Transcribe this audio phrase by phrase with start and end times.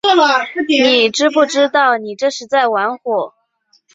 [0.83, 3.35] 你知不知道你这是在玩火